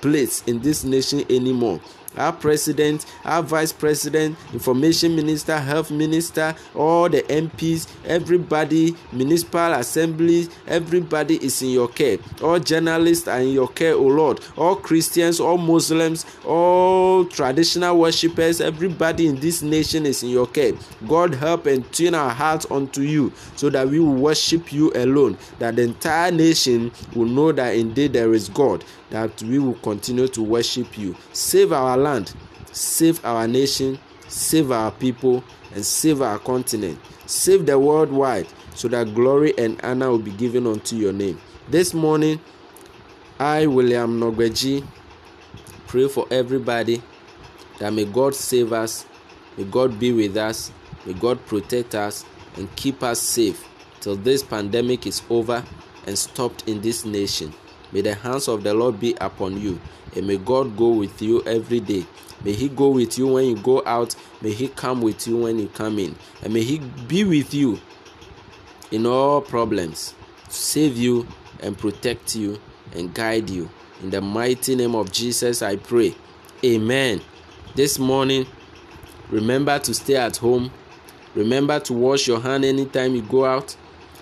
place 0.01 0.43
in 0.47 0.61
this 0.61 0.83
nation 0.85 1.25
anymore 1.31 1.81
our 2.17 2.33
president, 2.33 3.07
our 3.25 3.43
vice 3.43 3.73
president, 3.73 4.37
information 4.53 5.17
minister, 5.17 5.59
health 5.59 5.91
minister, 5.91 6.55
all 6.75 7.09
the 7.09 7.23
MPs, 7.23 7.89
everybody, 8.05 8.97
municipal 9.13 9.73
assemblies, 9.73 10.51
everybody 10.67 11.37
is 11.45 11.63
in 11.63 11.71
your 11.71 11.89
care. 11.89 12.19
All 12.43 12.59
journalists 12.59 13.29
are 13.29 13.41
in 13.41 13.49
your 13.49 13.69
care, 13.69 13.95
O 13.95 14.03
Lord. 14.03 14.41
All 14.57 14.77
Christians, 14.77 15.41
all 15.41 15.59
Muslims, 15.59 16.27
all 16.45 17.25
traditional 17.27 17.99
worshippers, 17.99 18.61
everybody 18.61 19.27
in 19.27 19.37
this 19.37 19.63
nation 19.63 20.07
is 20.07 20.23
in 20.23 20.31
your 20.31 20.47
care. 20.47 20.73
God 21.09 21.35
help 21.35 21.67
and 21.67 21.91
tune 21.93 22.15
our 22.15 22.31
hearts 22.31 22.67
unto 22.71 23.03
you 23.03 23.33
so 23.57 23.71
that 23.71 23.89
we 23.89 24.01
will 24.01 24.15
worship 24.15 24.73
you 24.73 24.93
alone, 24.95 25.39
that 25.59 25.77
the 25.77 25.83
entire 25.83 26.31
nation 26.31 26.93
will 27.15 27.27
know 27.27 27.53
that 27.53 27.75
indeed 27.75 28.13
there 28.13 28.33
is 28.35 28.49
God 28.49 28.85
that 29.13 29.43
we 29.43 29.59
will 29.59 29.75
continue 29.75 30.27
to 30.27 30.43
worship 30.43 30.97
you. 30.97 31.15
Save 31.35 31.73
our 31.73 31.99
land, 32.03 32.35
save 32.73 33.25
our 33.25 33.47
nation, 33.47 33.99
save 34.29 34.71
our 34.71 34.91
people, 34.91 35.43
and 35.75 35.85
save 35.85 36.21
our 36.21 36.39
continent. 36.39 36.99
Save 37.27 37.67
the 37.67 37.79
world 37.79 38.11
wide 38.11 38.47
so 38.75 38.89
that 38.89 39.15
glory 39.15 39.57
and 39.57 39.81
honor 39.83 40.11
will 40.11 40.19
be 40.19 40.33
given 40.33 40.67
unto 40.67 40.97
your 40.97 41.13
name. 41.13 41.41
This 41.69 41.95
morning, 41.95 42.41
I, 43.39 43.67
William 43.67 44.21
Nogbeji, 44.21 44.87
pray 45.87 46.09
for 46.09 46.27
everybody 46.31 47.03
that 47.79 47.93
may 47.93 48.05
God 48.05 48.35
save 48.35 48.73
us, 48.73 49.07
may 49.57 49.65
God 49.65 49.99
be 49.99 50.13
with 50.13 50.37
us, 50.37 50.71
may 51.07 51.13
God 51.13 51.45
protect 51.47 51.95
us, 51.95 52.25
and 52.57 52.75
keep 52.77 53.03
us 53.03 53.21
safe 53.21 53.67
till 54.01 54.17
this 54.17 54.43
pandemic 54.43 55.07
is 55.07 55.23
over 55.31 55.65
and 56.07 56.19
stopped 56.19 56.69
in 56.69 56.81
this 56.81 57.05
nation. 57.05 57.53
May 57.93 58.01
the 58.01 58.15
hands 58.15 58.49
of 58.49 58.63
the 58.63 58.75
Lord 58.75 58.99
be 59.01 59.15
upon 59.21 59.61
you, 59.61 59.81
and 60.15 60.27
may 60.27 60.37
God 60.37 60.77
go 60.77 60.89
with 60.89 61.21
you 61.23 61.43
every 61.45 61.81
day. 61.81 62.07
May 62.45 62.53
He 62.53 62.69
go 62.69 62.89
with 62.89 63.19
you 63.19 63.29
when 63.29 63.47
you 63.47 63.57
go 63.57 63.83
out. 63.87 64.15
May 64.41 64.53
He 64.53 64.69
come 64.69 65.01
with 65.01 65.27
you 65.27 65.39
when 65.39 65.59
you 65.59 65.69
come 65.69 65.99
in. 65.99 66.15
And 66.43 66.53
may 66.53 66.63
He 66.63 66.79
be 66.79 67.25
with 67.25 67.55
you 67.55 67.79
in 68.91 69.07
all 69.07 69.41
problems, 69.41 70.15
save 70.49 70.97
you 70.97 71.27
and 71.61 71.77
protect 71.77 72.37
you 72.37 72.61
and 72.95 73.13
guide 73.15 73.49
you. 73.49 73.71
In 74.03 74.11
the 74.11 74.21
mighty 74.21 74.75
name 74.75 74.95
of 74.95 75.11
Jesus, 75.13 75.63
I 75.63 75.77
pray. 75.77 76.15
Amen. 76.65 77.21
This 77.75 77.99
morning, 77.99 78.47
remember 79.31 79.79
to 79.79 79.95
stay 79.95 80.17
at 80.17 80.37
home. 80.37 80.71
Remember 81.35 81.81
to 81.81 81.95
wash 81.95 82.27
your 82.27 82.41
hand 82.41 82.65
anytime 82.65 83.15
you 83.15 83.23
go 83.23 83.47
out 83.47 83.75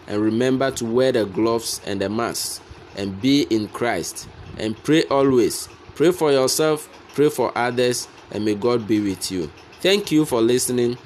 and 0.06 0.22
remember 0.22 0.70
to 0.70 0.84
wear 0.84 1.10
the 1.10 1.24
gloves 1.24 1.80
and 1.84 2.00
the 2.00 2.08
mask 2.08 2.62
and 2.96 3.20
be 3.20 3.42
in 3.50 3.68
Christ 3.68 4.28
and 4.58 4.76
pray 4.84 5.04
always. 5.04 5.68
Pray 6.00 6.12
for 6.12 6.32
yourself, 6.32 6.88
pray 7.12 7.28
for 7.28 7.52
others, 7.54 8.08
and 8.30 8.42
may 8.42 8.54
God 8.54 8.88
be 8.88 9.00
with 9.00 9.30
you. 9.30 9.52
Thank 9.82 10.10
you 10.10 10.24
for 10.24 10.40
listening. 10.40 10.96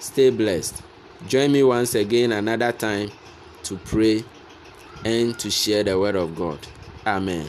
Stay 0.00 0.30
blessed. 0.30 0.82
Join 1.28 1.52
me 1.52 1.62
once 1.62 1.94
again 1.94 2.32
another 2.32 2.72
time 2.72 3.12
to 3.62 3.76
pray 3.76 4.24
and 5.04 5.38
to 5.38 5.48
share 5.48 5.84
the 5.84 5.96
word 5.96 6.16
of 6.16 6.34
God. 6.34 6.58
Amen. 7.06 7.48